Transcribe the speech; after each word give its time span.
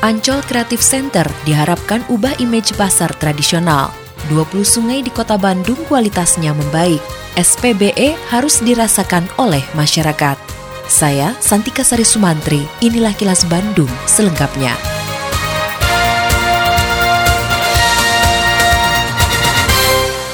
Ancol 0.00 0.40
Creative 0.48 0.80
Center 0.80 1.28
diharapkan 1.44 2.00
ubah 2.08 2.32
image 2.40 2.72
pasar 2.72 3.12
tradisional. 3.20 3.92
20 4.32 4.64
sungai 4.64 5.04
di 5.04 5.12
kota 5.12 5.36
Bandung 5.36 5.76
kualitasnya 5.88 6.56
membaik. 6.56 7.04
SPBE 7.36 8.16
harus 8.32 8.64
dirasakan 8.64 9.28
oleh 9.36 9.60
masyarakat. 9.76 10.40
Saya 10.88 11.36
Santika 11.38 11.84
Sari 11.84 12.08
Sumantri, 12.08 12.64
inilah 12.80 13.12
kilas 13.12 13.44
Bandung 13.46 13.92
selengkapnya. 14.08 14.99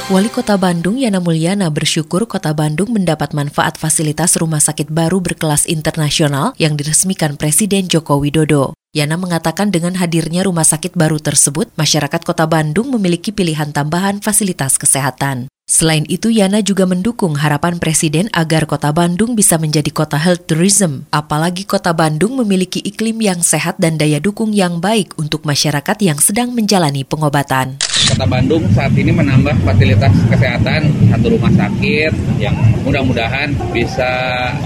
Wali 0.06 0.30
Kota 0.30 0.54
Bandung 0.54 1.02
Yana 1.02 1.18
Mulyana 1.18 1.66
bersyukur 1.66 2.30
Kota 2.30 2.54
Bandung 2.54 2.94
mendapat 2.94 3.34
manfaat 3.34 3.74
fasilitas 3.74 4.38
rumah 4.38 4.62
sakit 4.62 4.86
baru 4.86 5.18
berkelas 5.18 5.66
internasional 5.66 6.54
yang 6.62 6.78
diresmikan 6.78 7.34
Presiden 7.34 7.90
Joko 7.90 8.22
Widodo. 8.22 8.70
Yana 8.94 9.18
mengatakan 9.18 9.74
dengan 9.74 9.98
hadirnya 9.98 10.46
rumah 10.46 10.62
sakit 10.62 10.94
baru 10.94 11.18
tersebut, 11.18 11.74
masyarakat 11.74 12.22
Kota 12.22 12.46
Bandung 12.46 12.94
memiliki 12.94 13.34
pilihan 13.34 13.74
tambahan 13.74 14.22
fasilitas 14.22 14.78
kesehatan. 14.78 15.50
Selain 15.66 16.06
itu, 16.06 16.30
Yana 16.30 16.62
juga 16.62 16.86
mendukung 16.86 17.34
harapan 17.34 17.82
Presiden 17.82 18.30
agar 18.30 18.70
Kota 18.70 18.94
Bandung 18.94 19.34
bisa 19.34 19.58
menjadi 19.58 19.90
kota 19.90 20.14
health 20.14 20.46
tourism, 20.46 21.10
apalagi 21.10 21.66
Kota 21.66 21.90
Bandung 21.90 22.38
memiliki 22.38 22.78
iklim 22.78 23.18
yang 23.18 23.42
sehat 23.42 23.74
dan 23.74 23.98
daya 23.98 24.22
dukung 24.22 24.54
yang 24.54 24.78
baik 24.78 25.18
untuk 25.18 25.42
masyarakat 25.42 25.98
yang 26.06 26.22
sedang 26.22 26.54
menjalani 26.54 27.02
pengobatan. 27.02 27.82
Kota 27.82 28.26
Bandung 28.30 28.62
saat 28.78 28.94
ini 28.94 29.10
menambah 29.10 29.58
fasilitas 29.66 30.14
kesehatan 30.30 30.86
satu 31.10 31.34
rumah 31.34 31.50
sakit 31.50 32.14
yang 32.38 32.54
mudah-mudahan 32.86 33.50
bisa 33.74 34.06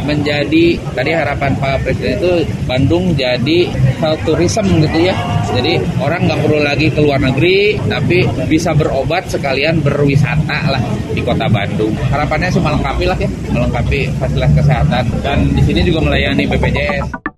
menjadi 0.05 0.77
tadi 0.93 1.11
harapan 1.17 1.57
Pak 1.57 1.81
Presiden 1.81 2.21
itu 2.21 2.33
Bandung 2.69 3.17
jadi 3.17 3.73
health 4.05 4.21
tourism 4.29 4.85
gitu 4.85 5.09
ya. 5.09 5.17
Jadi 5.51 5.73
orang 5.99 6.31
nggak 6.31 6.41
perlu 6.47 6.61
lagi 6.63 6.87
ke 6.93 7.01
luar 7.03 7.19
negeri 7.19 7.75
tapi 7.91 8.23
bisa 8.47 8.71
berobat 8.77 9.27
sekalian 9.27 9.83
berwisata 9.83 10.59
lah 10.71 10.83
di 11.11 11.21
Kota 11.25 11.51
Bandung. 11.51 11.95
Harapannya 12.11 12.49
sih 12.53 12.63
melengkapi 12.63 13.05
lah 13.09 13.19
ya, 13.19 13.29
melengkapi 13.51 14.01
fasilitas 14.21 14.53
kesehatan 14.63 15.05
dan 15.25 15.39
di 15.57 15.63
sini 15.67 15.81
juga 15.83 16.07
melayani 16.07 16.47
BPJS. 16.47 17.31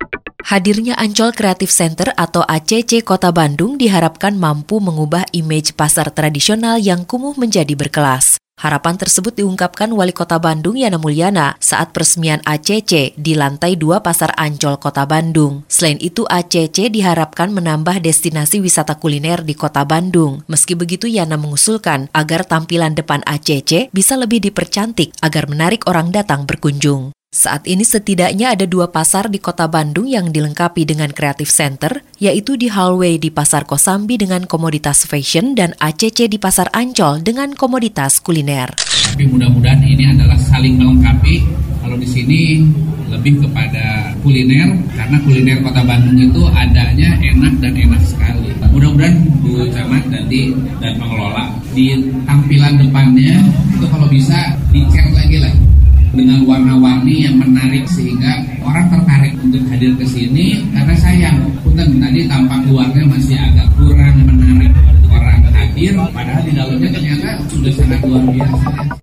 Hadirnya 0.43 0.99
Ancol 0.99 1.31
Creative 1.31 1.71
Center 1.71 2.11
atau 2.19 2.43
ACC 2.43 3.07
Kota 3.07 3.31
Bandung 3.31 3.79
diharapkan 3.79 4.35
mampu 4.35 4.83
mengubah 4.83 5.23
image 5.31 5.79
pasar 5.79 6.11
tradisional 6.11 6.83
yang 6.83 7.07
kumuh 7.07 7.39
menjadi 7.39 7.79
berkelas. 7.79 8.42
Harapan 8.63 8.95
tersebut 8.95 9.35
diungkapkan 9.43 9.91
Wali 9.91 10.15
Kota 10.15 10.39
Bandung 10.39 10.79
Yana 10.79 10.95
Mulyana 10.95 11.59
saat 11.59 11.91
peresmian 11.91 12.39
ACC 12.47 13.11
di 13.19 13.35
lantai 13.35 13.75
2 13.75 13.99
Pasar 13.99 14.39
Ancol 14.39 14.79
Kota 14.79 15.03
Bandung. 15.03 15.67
Selain 15.67 15.99
itu, 15.99 16.23
ACC 16.31 16.87
diharapkan 16.87 17.51
menambah 17.51 17.99
destinasi 17.99 18.63
wisata 18.63 19.03
kuliner 19.03 19.43
di 19.43 19.59
Kota 19.59 19.83
Bandung. 19.83 20.47
Meski 20.47 20.79
begitu, 20.79 21.11
Yana 21.11 21.35
mengusulkan 21.35 22.07
agar 22.15 22.47
tampilan 22.47 22.95
depan 22.95 23.27
ACC 23.27 23.91
bisa 23.91 24.15
lebih 24.15 24.39
dipercantik 24.39 25.11
agar 25.19 25.51
menarik 25.51 25.83
orang 25.91 26.15
datang 26.15 26.47
berkunjung. 26.47 27.11
Saat 27.33 27.65
ini 27.65 27.81
setidaknya 27.81 28.53
ada 28.53 28.69
dua 28.69 28.93
pasar 28.93 29.33
di 29.33 29.41
kota 29.41 29.65
Bandung 29.65 30.05
yang 30.05 30.37
dilengkapi 30.37 30.85
dengan 30.85 31.09
Creative 31.17 31.49
Center, 31.49 32.05
yaitu 32.21 32.61
di 32.61 32.69
Hallway 32.69 33.17
di 33.17 33.33
Pasar 33.33 33.65
Kosambi 33.65 34.21
dengan 34.21 34.45
komoditas 34.45 35.09
fashion 35.09 35.57
dan 35.57 35.73
ACC 35.81 36.29
di 36.29 36.37
Pasar 36.37 36.69
Ancol 36.77 37.25
dengan 37.25 37.57
komoditas 37.57 38.21
kuliner. 38.21 38.77
Tapi 38.77 39.25
mudah-mudahan 39.33 39.81
ini 39.81 40.13
adalah 40.13 40.37
saling 40.37 40.77
melengkapi. 40.77 41.41
Kalau 41.81 41.97
di 41.97 42.05
sini 42.05 42.69
lebih 43.09 43.41
kepada 43.49 44.13
kuliner, 44.21 44.69
karena 44.93 45.17
kuliner 45.25 45.57
kota 45.65 45.81
Bandung 45.89 46.21
itu 46.21 46.45
adanya 46.53 47.17
enak 47.17 47.65
dan 47.65 47.73
enak 47.73 48.03
sekali. 48.05 48.53
Mudah-mudahan 48.61 49.17
Bu 49.41 49.73
Camat 49.73 50.05
nanti 50.13 50.53
dan 50.85 51.01
pengelola 51.01 51.49
di 51.73 51.97
tampilan 52.29 52.77
depannya 52.77 53.41
itu 53.73 53.89
kalau 53.89 54.05
bisa 54.13 54.53
dicat 54.69 55.09
lagi 55.17 55.41
lah 55.41 55.72
dengan 56.13 56.45
warna-warni 56.45 57.25
yang 57.25 57.41
menarik 57.41 57.89
sehingga 57.89 58.45
orang 58.61 58.87
tertarik 58.93 59.33
untuk 59.41 59.65
hadir 59.73 59.93
ke 59.97 60.05
sini 60.05 60.61
karena 60.73 60.95
sayang 61.01 61.37
punten 61.65 61.99
tadi 61.99 62.29
tampak 62.29 62.61
luarnya 62.69 63.03
masih 63.09 63.37
agak 63.37 63.69
kurang 63.81 64.17
menarik 64.29 64.73
orang 65.09 65.41
hadir 65.53 65.93
padahal 66.13 66.43
di 66.45 66.53
dalamnya 66.53 66.89
ternyata 66.93 67.29
sudah 67.49 67.73
sangat 67.73 68.01
luar 68.05 68.25
biasa. 68.29 69.02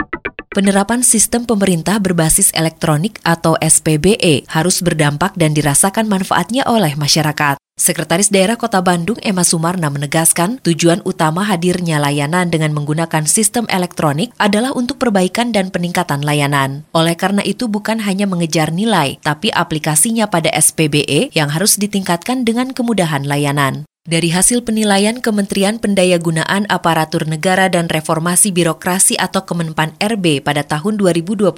Penerapan 0.59 1.07
sistem 1.07 1.47
pemerintah 1.47 2.03
berbasis 2.03 2.51
elektronik 2.51 3.23
atau 3.23 3.55
SPBE 3.63 4.43
harus 4.51 4.83
berdampak 4.83 5.31
dan 5.39 5.55
dirasakan 5.55 6.11
manfaatnya 6.11 6.67
oleh 6.67 6.99
masyarakat. 6.99 7.55
Sekretaris 7.79 8.27
Daerah 8.27 8.59
Kota 8.59 8.83
Bandung 8.83 9.15
Emma 9.23 9.47
Sumarna 9.47 9.87
menegaskan 9.87 10.59
tujuan 10.59 10.99
utama 11.07 11.47
hadirnya 11.47 12.03
layanan 12.03 12.51
dengan 12.51 12.75
menggunakan 12.75 13.23
sistem 13.23 13.71
elektronik 13.71 14.35
adalah 14.35 14.75
untuk 14.75 14.99
perbaikan 14.99 15.55
dan 15.55 15.71
peningkatan 15.71 16.27
layanan. 16.27 16.83
Oleh 16.91 17.15
karena 17.15 17.39
itu 17.39 17.71
bukan 17.71 18.03
hanya 18.03 18.27
mengejar 18.27 18.75
nilai, 18.75 19.15
tapi 19.23 19.55
aplikasinya 19.55 20.27
pada 20.27 20.51
SPBE 20.51 21.31
yang 21.39 21.55
harus 21.55 21.79
ditingkatkan 21.79 22.43
dengan 22.43 22.75
kemudahan 22.75 23.23
layanan. 23.23 23.87
Dari 24.07 24.31
hasil 24.31 24.63
penilaian 24.63 25.19
Kementerian 25.19 25.75
Pendayagunaan 25.75 26.71
Aparatur 26.71 27.27
Negara 27.27 27.67
dan 27.67 27.91
Reformasi 27.91 28.55
Birokrasi 28.55 29.19
atau 29.19 29.43
Kemenpan 29.43 29.91
RB 29.99 30.39
pada 30.39 30.63
tahun 30.63 30.95
2022, 30.95 31.51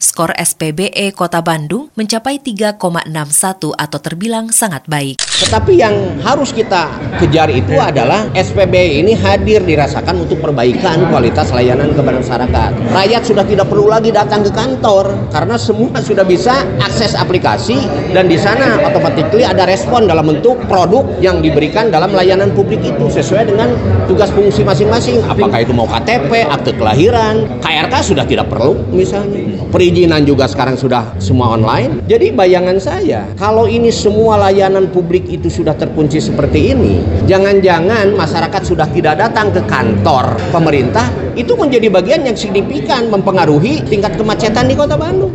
skor 0.00 0.32
SPBE 0.32 1.12
Kota 1.12 1.44
Bandung 1.44 1.92
mencapai 1.92 2.40
3,61 2.40 3.76
atau 3.76 3.98
terbilang 4.00 4.48
sangat 4.48 4.88
baik. 4.88 5.20
Tetapi 5.20 5.72
yang 5.76 5.92
harus 6.24 6.56
kita 6.56 6.88
kejar 7.20 7.52
itu 7.52 7.76
adalah 7.76 8.32
SPBE 8.32 9.04
ini 9.04 9.12
hadir 9.12 9.60
dirasakan 9.60 10.24
untuk 10.24 10.40
perbaikan 10.40 11.04
kualitas 11.12 11.52
layanan 11.52 11.92
kepada 11.92 12.16
masyarakat. 12.16 12.70
Rakyat 12.96 13.22
sudah 13.28 13.44
tidak 13.44 13.68
perlu 13.68 13.92
lagi 13.92 14.08
datang 14.08 14.40
ke 14.40 14.56
kantor 14.56 15.12
karena 15.36 15.60
semua 15.60 16.00
sudah 16.00 16.24
bisa 16.24 16.64
akses 16.80 17.12
aplikasi 17.12 17.76
dan 18.16 18.24
di 18.24 18.40
sana 18.40 18.80
otomatis 18.88 19.28
ada 19.44 19.68
respon 19.68 20.08
dalam 20.08 20.24
bentuk 20.32 20.56
produk 20.64 21.04
yang 21.20 21.44
diberikan 21.44 21.83
dalam 21.88 22.12
layanan 22.12 22.52
publik 22.52 22.80
itu 22.84 23.10
sesuai 23.10 23.50
dengan 23.50 23.72
tugas 24.06 24.30
fungsi 24.30 24.62
masing-masing. 24.62 25.20
Apakah 25.26 25.64
itu 25.64 25.72
mau 25.72 25.88
KTP, 25.88 26.44
akte 26.46 26.76
kelahiran, 26.76 27.60
KRK 27.60 27.94
sudah 28.04 28.24
tidak 28.28 28.52
perlu 28.52 28.78
misalnya. 28.92 29.58
Perizinan 29.72 30.22
juga 30.22 30.46
sekarang 30.46 30.78
sudah 30.78 31.16
semua 31.18 31.56
online. 31.56 32.04
Jadi 32.06 32.30
bayangan 32.30 32.78
saya, 32.78 33.26
kalau 33.40 33.66
ini 33.66 33.90
semua 33.90 34.38
layanan 34.38 34.86
publik 34.92 35.26
itu 35.26 35.50
sudah 35.50 35.74
terkunci 35.74 36.22
seperti 36.22 36.76
ini, 36.76 37.02
jangan-jangan 37.26 38.14
masyarakat 38.14 38.62
sudah 38.62 38.86
tidak 38.92 39.18
datang 39.18 39.50
ke 39.50 39.60
kantor 39.66 40.38
pemerintah, 40.54 41.10
itu 41.34 41.58
menjadi 41.58 41.90
bagian 41.90 42.22
yang 42.22 42.38
signifikan 42.38 43.10
mempengaruhi 43.10 43.82
tingkat 43.88 44.14
kemacetan 44.14 44.70
di 44.70 44.74
Kota 44.78 44.94
Bandung. 44.94 45.32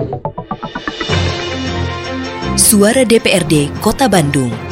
Suara 2.60 3.08
DPRD 3.08 3.82
Kota 3.82 4.12
Bandung 4.12 4.69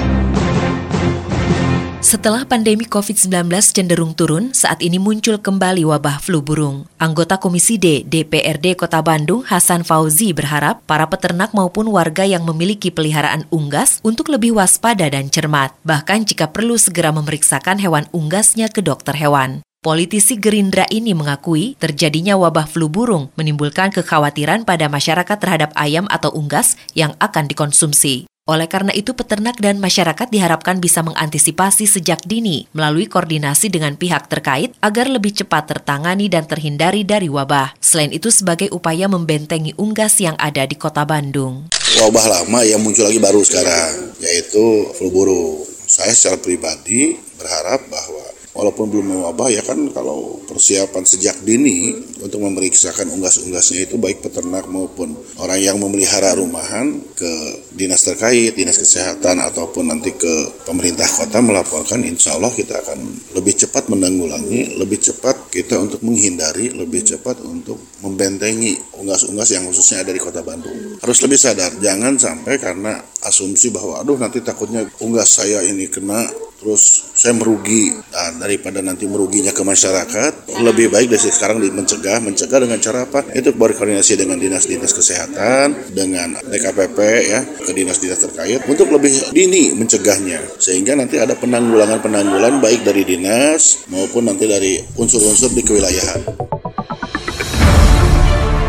setelah 2.07 2.47
pandemi 2.47 2.87
COVID-19 2.87 3.51
cenderung 3.75 4.15
turun, 4.15 4.55
saat 4.55 4.79
ini 4.79 4.95
muncul 4.95 5.43
kembali 5.43 5.83
wabah 5.83 6.23
flu 6.23 6.39
burung. 6.39 6.87
Anggota 7.03 7.35
Komisi 7.35 7.75
D 7.75 8.07
DPRD 8.07 8.79
Kota 8.79 9.03
Bandung, 9.03 9.43
Hasan 9.43 9.83
Fauzi 9.83 10.31
berharap 10.31 10.79
para 10.87 11.03
peternak 11.11 11.51
maupun 11.51 11.91
warga 11.91 12.23
yang 12.23 12.47
memiliki 12.47 12.95
peliharaan 12.95 13.43
unggas 13.51 13.99
untuk 14.07 14.31
lebih 14.31 14.55
waspada 14.55 15.11
dan 15.11 15.27
cermat. 15.27 15.75
Bahkan 15.83 16.31
jika 16.31 16.47
perlu 16.47 16.79
segera 16.79 17.11
memeriksakan 17.11 17.83
hewan 17.83 18.07
unggasnya 18.15 18.71
ke 18.71 18.79
dokter 18.79 19.11
hewan. 19.19 19.59
Politisi 19.83 20.39
Gerindra 20.39 20.87
ini 20.87 21.11
mengakui 21.11 21.75
terjadinya 21.75 22.39
wabah 22.39 22.71
flu 22.71 22.87
burung 22.87 23.35
menimbulkan 23.35 23.91
kekhawatiran 23.91 24.63
pada 24.63 24.87
masyarakat 24.87 25.37
terhadap 25.37 25.75
ayam 25.75 26.07
atau 26.07 26.31
unggas 26.31 26.79
yang 26.95 27.19
akan 27.19 27.51
dikonsumsi. 27.51 28.31
Oleh 28.47 28.71
karena 28.71 28.95
itu, 28.95 29.11
peternak 29.11 29.59
dan 29.59 29.75
masyarakat 29.75 30.31
diharapkan 30.31 30.79
bisa 30.79 31.03
mengantisipasi 31.03 31.83
sejak 31.83 32.23
dini 32.23 32.63
melalui 32.71 33.11
koordinasi 33.11 33.67
dengan 33.67 33.99
pihak 33.99 34.31
terkait 34.31 34.71
agar 34.79 35.11
lebih 35.11 35.35
cepat 35.35 35.67
tertangani 35.67 36.31
dan 36.31 36.47
terhindari 36.47 37.03
dari 37.03 37.27
wabah. 37.27 37.75
Selain 37.83 38.15
itu, 38.15 38.31
sebagai 38.31 38.71
upaya 38.71 39.11
membentengi 39.11 39.75
unggas 39.75 40.23
yang 40.23 40.39
ada 40.39 40.63
di 40.63 40.79
kota 40.79 41.03
Bandung. 41.03 41.67
Wabah 41.99 42.25
lama 42.39 42.63
yang 42.63 42.79
muncul 42.79 43.03
lagi 43.03 43.19
baru 43.19 43.43
sekarang, 43.43 44.15
yaitu 44.23 44.95
flu 44.95 45.11
burung. 45.11 45.67
Saya 45.87 46.15
secara 46.15 46.39
pribadi 46.39 47.19
berharap 47.35 47.83
bahwa 47.91 48.23
walaupun 48.57 48.89
belum 48.89 49.07
mewabah 49.13 49.53
ya 49.53 49.61
kan 49.61 49.77
kalau 49.93 50.41
persiapan 50.49 51.03
sejak 51.05 51.37
dini 51.45 51.93
untuk 52.21 52.43
memeriksakan 52.43 53.09
unggas-unggasnya 53.13 53.89
itu 53.89 53.95
baik 53.99 54.25
peternak 54.25 54.65
maupun 54.69 55.13
orang 55.41 55.59
yang 55.59 55.77
memelihara 55.77 56.33
rumahan 56.37 57.01
ke 57.13 57.31
dinas 57.73 58.01
terkait, 58.05 58.57
dinas 58.57 58.77
kesehatan 58.77 59.41
ataupun 59.41 59.89
nanti 59.89 60.15
ke 60.15 60.65
pemerintah 60.65 61.05
kota 61.05 61.39
melaporkan 61.43 62.01
insya 62.03 62.35
Allah 62.37 62.49
kita 62.53 62.79
akan 62.81 62.99
lebih 63.37 63.53
cepat 63.53 63.89
menanggulangi, 63.91 64.79
lebih 64.79 64.99
cepat 65.01 65.53
kita 65.53 65.77
untuk 65.77 66.01
menghindari, 66.01 66.73
lebih 66.73 67.05
cepat 67.05 67.41
untuk 67.43 67.77
membentengi 68.01 68.77
unggas-unggas 68.97 69.49
yang 69.53 69.65
khususnya 69.69 70.05
ada 70.05 70.11
di 70.13 70.21
kota 70.21 70.41
Bandung. 70.41 71.01
Harus 71.01 71.19
lebih 71.21 71.37
sadar, 71.37 71.75
jangan 71.77 72.17
sampai 72.17 72.57
karena 72.57 73.01
asumsi 73.25 73.69
bahwa 73.69 74.01
aduh 74.01 74.17
nanti 74.17 74.41
takutnya 74.41 74.85
unggas 75.03 75.37
saya 75.37 75.61
ini 75.65 75.89
kena 75.91 76.46
terus 76.57 77.13
saya 77.13 77.37
merugi 77.37 77.93
nah, 77.93 78.33
daripada 78.41 78.81
nanti 78.81 79.05
meruginya 79.05 79.53
ke 79.53 79.61
masyarakat 79.61 80.57
lebih 80.65 80.89
baik 80.89 81.13
dari 81.13 81.29
sekarang 81.29 81.61
mencegah 81.61 82.17
mencegah 82.17 82.65
dengan 82.65 82.79
cara 82.81 83.05
apa 83.05 83.29
itu 83.37 83.53
berkoordinasi 83.53 84.17
dengan 84.17 84.41
dinas-dinas 84.41 84.89
kesehatan 84.89 85.93
dengan 85.93 86.33
DKPP 86.41 86.97
ya 87.29 87.39
ke 87.45 87.71
dinas-dinas 87.77 88.17
terkait 88.17 88.65
untuk 88.65 88.89
lebih 88.89 89.13
dini 89.29 89.77
mencegahnya 89.77 90.41
sehingga 90.57 90.97
nanti 90.97 91.21
ada 91.21 91.37
penanggulangan-penanggulan 91.37 92.57
baik 92.57 92.81
dari 92.81 93.05
dinas 93.05 93.85
maupun 93.93 94.25
nanti 94.25 94.49
dari 94.49 94.81
unsur-unsur 94.97 95.53
di 95.53 95.61
kewilayahan. 95.61 96.21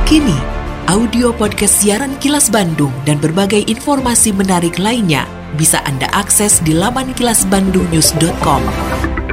Kini 0.05 0.37
audio 0.89 1.33
podcast 1.37 1.85
siaran 1.85 2.17
Kilas 2.21 2.49
Bandung 2.49 2.93
dan 3.05 3.21
berbagai 3.21 3.65
informasi 3.69 4.33
menarik 4.33 4.81
lainnya 4.81 5.38
bisa 5.57 5.81
Anda 5.89 6.11
akses 6.13 6.61
di 6.61 6.77
laman 6.77 7.17
kilasbandungnews.com. 7.17 8.63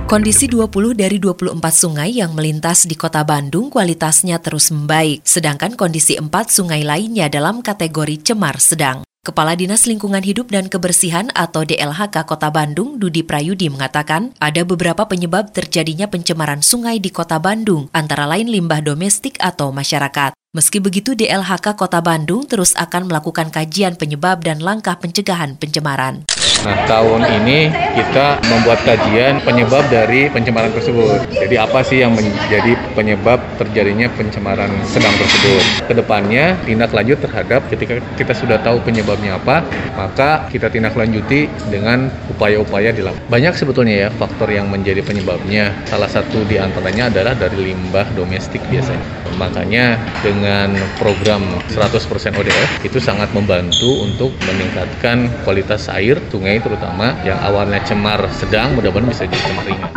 Kondisi 0.06 0.46
20 0.46 0.94
dari 0.94 1.18
24 1.18 1.58
sungai 1.74 2.22
yang 2.22 2.38
melintas 2.38 2.86
di 2.86 2.94
kota 2.94 3.26
Bandung 3.26 3.74
kualitasnya 3.74 4.38
terus 4.38 4.70
membaik, 4.70 5.26
sedangkan 5.26 5.74
kondisi 5.74 6.14
4 6.22 6.30
sungai 6.46 6.86
lainnya 6.86 7.26
dalam 7.26 7.66
kategori 7.66 8.22
cemar 8.22 8.62
sedang. 8.62 9.02
Kepala 9.26 9.58
Dinas 9.58 9.90
Lingkungan 9.90 10.22
Hidup 10.22 10.54
dan 10.54 10.70
Kebersihan 10.70 11.34
atau 11.34 11.66
DLHK 11.66 12.30
Kota 12.30 12.54
Bandung, 12.54 13.02
Dudi 13.02 13.26
Prayudi 13.26 13.74
mengatakan, 13.74 14.38
ada 14.38 14.62
beberapa 14.62 15.10
penyebab 15.10 15.50
terjadinya 15.50 16.06
pencemaran 16.06 16.62
sungai 16.62 17.02
di 17.02 17.10
Kota 17.10 17.42
Bandung, 17.42 17.90
antara 17.90 18.30
lain 18.30 18.54
limbah 18.54 18.86
domestik 18.86 19.42
atau 19.42 19.74
masyarakat. 19.74 20.38
Meski 20.56 20.80
begitu, 20.80 21.20
DLHK 21.20 21.76
Kota 21.76 22.00
Bandung 22.00 22.48
terus 22.48 22.80
akan 22.80 23.12
melakukan 23.12 23.52
kajian 23.52 24.00
penyebab 24.00 24.40
dan 24.40 24.64
langkah 24.64 24.96
pencegahan 24.96 25.60
pencemaran. 25.60 26.24
Nah, 26.64 26.78
tahun 26.88 27.22
ini 27.44 27.74
kita 27.74 28.40
membuat 28.48 28.80
kajian 28.86 29.42
penyebab 29.42 29.84
dari 29.92 30.30
pencemaran 30.30 30.72
tersebut. 30.72 31.26
Jadi 31.34 31.56
apa 31.58 31.82
sih 31.82 32.06
yang 32.06 32.14
menjadi 32.14 32.78
penyebab 32.94 33.42
terjadinya 33.58 34.08
pencemaran 34.14 34.70
sedang 34.88 35.12
tersebut? 35.18 35.64
Ke 35.90 35.94
depannya 35.98 36.56
tindak 36.64 36.94
lanjut 36.94 37.18
terhadap 37.20 37.66
ketika 37.68 37.98
kita 38.16 38.34
sudah 38.38 38.62
tahu 38.62 38.78
penyebabnya 38.86 39.42
apa, 39.42 39.66
maka 39.98 40.46
kita 40.54 40.70
tindak 40.70 40.94
lanjuti 40.94 41.50
dengan 41.68 42.08
upaya-upaya 42.30 42.94
di 42.94 43.02
lapangan. 43.02 43.28
Banyak 43.28 43.54
sebetulnya 43.58 44.08
ya 44.08 44.10
faktor 44.14 44.54
yang 44.54 44.70
menjadi 44.70 45.02
penyebabnya. 45.02 45.74
Salah 45.90 46.08
satu 46.08 46.46
di 46.46 46.62
antaranya 46.62 47.10
adalah 47.10 47.34
dari 47.34 47.74
limbah 47.74 48.06
domestik 48.14 48.62
biasanya. 48.70 49.26
Makanya 49.36 50.00
dengan 50.22 50.72
program 51.02 51.44
100% 51.68 52.40
ODF 52.40 52.70
itu 52.86 53.02
sangat 53.02 53.28
membantu 53.36 54.06
untuk 54.06 54.32
meningkatkan 54.48 55.28
kualitas 55.44 55.92
air 55.92 56.22
sungai 56.32 56.45
sungai 56.46 56.62
terutama 56.62 57.18
yang 57.26 57.42
awalnya 57.42 57.82
cemar 57.82 58.22
sedang 58.30 58.78
mudah-mudahan 58.78 59.10
bisa 59.10 59.26
jadi 59.26 59.50
cemar 59.50 59.66
ringan. 59.66 59.92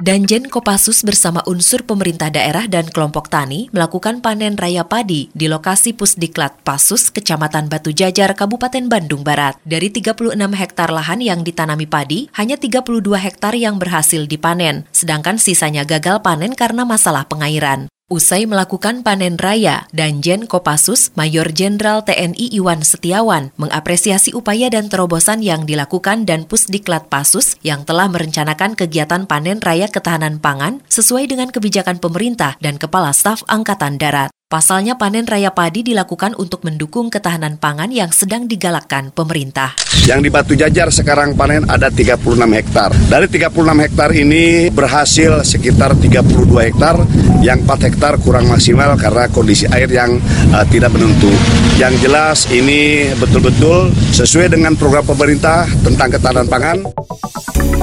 Danjen 0.00 0.48
Kopassus 0.48 1.04
bersama 1.04 1.44
unsur 1.44 1.84
pemerintah 1.84 2.32
daerah 2.32 2.64
dan 2.64 2.88
kelompok 2.88 3.28
tani 3.28 3.68
melakukan 3.68 4.24
panen 4.24 4.56
raya 4.56 4.88
padi 4.88 5.28
di 5.36 5.44
lokasi 5.44 5.92
Pusdiklat 5.92 6.64
Pasus, 6.64 7.12
Kecamatan 7.12 7.68
Batu 7.68 7.92
Jajar, 7.92 8.32
Kabupaten 8.32 8.88
Bandung 8.88 9.20
Barat. 9.20 9.60
Dari 9.64 9.92
36 9.92 10.32
hektar 10.56 10.88
lahan 10.88 11.20
yang 11.20 11.44
ditanami 11.44 11.84
padi, 11.84 12.32
hanya 12.32 12.56
32 12.56 13.20
hektar 13.20 13.52
yang 13.52 13.76
berhasil 13.76 14.24
dipanen, 14.24 14.88
sedangkan 14.88 15.36
sisanya 15.36 15.84
gagal 15.84 16.24
panen 16.24 16.56
karena 16.56 16.88
masalah 16.88 17.28
pengairan. 17.28 17.92
Usai 18.12 18.44
melakukan 18.44 19.00
panen 19.00 19.40
raya, 19.40 19.88
Danjen 19.88 20.44
Kopassus 20.44 21.08
Mayor 21.16 21.48
Jenderal 21.56 22.04
TNI 22.04 22.52
Iwan 22.52 22.84
Setiawan 22.84 23.56
mengapresiasi 23.56 24.36
upaya 24.36 24.68
dan 24.68 24.92
terobosan 24.92 25.40
yang 25.40 25.64
dilakukan 25.64 26.28
dan 26.28 26.44
Pusdiklat 26.44 27.08
Pasus 27.08 27.56
yang 27.64 27.88
telah 27.88 28.12
merencanakan 28.12 28.76
kegiatan 28.76 29.24
panen 29.24 29.56
raya 29.64 29.88
ketahanan 29.88 30.36
pangan 30.36 30.84
sesuai 30.92 31.32
dengan 31.32 31.48
kebijakan 31.48 31.96
pemerintah 31.96 32.60
dan 32.60 32.76
Kepala 32.76 33.16
Staf 33.16 33.40
Angkatan 33.48 33.96
Darat. 33.96 34.28
Pasalnya 34.54 34.94
panen 34.94 35.26
raya 35.26 35.50
padi 35.50 35.82
dilakukan 35.82 36.38
untuk 36.38 36.62
mendukung 36.62 37.10
ketahanan 37.10 37.58
pangan 37.58 37.90
yang 37.90 38.14
sedang 38.14 38.46
digalakkan 38.46 39.10
pemerintah. 39.10 39.74
Yang 40.06 40.20
di 40.22 40.30
Batu 40.30 40.54
Jajar 40.54 40.94
sekarang 40.94 41.34
panen 41.34 41.66
ada 41.66 41.90
36 41.90 42.22
hektar. 42.54 42.94
Dari 43.10 43.26
36 43.26 43.50
hektar 43.50 44.14
ini 44.14 44.70
berhasil 44.70 45.42
sekitar 45.42 45.98
32 45.98 46.70
hektar, 46.70 47.02
yang 47.42 47.66
4 47.66 47.86
hektar 47.90 48.14
kurang 48.22 48.46
maksimal 48.46 48.94
karena 48.94 49.26
kondisi 49.26 49.66
air 49.74 49.90
yang 49.90 50.22
uh, 50.54 50.62
tidak 50.70 50.94
menentu. 50.94 51.34
Yang 51.74 52.06
jelas 52.06 52.46
ini 52.54 53.10
betul-betul 53.18 53.90
sesuai 54.14 54.54
dengan 54.54 54.78
program 54.78 55.02
pemerintah 55.02 55.66
tentang 55.82 56.14
ketahanan 56.14 56.46
pangan. 56.46 56.78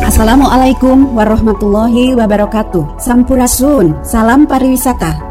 Assalamualaikum 0.08 1.20
warahmatullahi 1.20 2.16
wabarakatuh. 2.16 2.96
Sampurasun, 2.96 4.08
salam 4.08 4.48
pariwisata. 4.48 5.31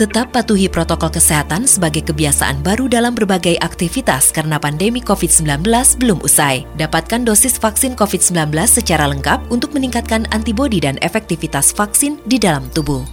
Tetap 0.00 0.32
patuhi 0.32 0.64
protokol 0.72 1.12
kesehatan 1.12 1.68
sebagai 1.68 2.00
kebiasaan 2.08 2.64
baru 2.64 2.88
dalam 2.88 3.12
berbagai 3.12 3.60
aktivitas 3.60 4.32
karena 4.32 4.56
pandemi 4.56 5.04
COVID-19 5.04 5.60
belum 6.00 6.24
usai. 6.24 6.64
Dapatkan 6.80 7.20
dosis 7.20 7.60
vaksin 7.60 7.92
COVID-19 8.00 8.48
secara 8.64 9.04
lengkap 9.12 9.52
untuk 9.52 9.76
meningkatkan 9.76 10.24
antibodi 10.32 10.80
dan 10.80 10.96
efektivitas 11.04 11.76
vaksin 11.76 12.16
di 12.24 12.40
dalam 12.40 12.64
tubuh. 12.72 13.04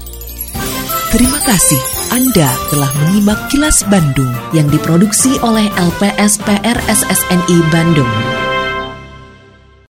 Terima 1.11 1.43
kasih 1.43 1.83
Anda 2.15 2.47
telah 2.71 2.91
menyimak 3.03 3.51
kilas 3.51 3.83
Bandung 3.91 4.31
yang 4.55 4.71
diproduksi 4.71 5.35
oleh 5.43 5.67
LPSPR 5.75 6.79
SSNI 6.87 7.57
Bandung. 7.67 8.46